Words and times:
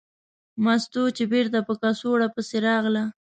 مستو 0.63 1.03
چې 1.17 1.23
بېرته 1.31 1.59
په 1.67 1.73
کڅوړه 1.81 2.27
پسې 2.35 2.57
راغله. 2.67 3.03